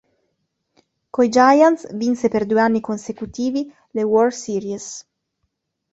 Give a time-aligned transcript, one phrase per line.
[1.15, 5.07] Coi Giants vinse per due anni consecutivi le World Series.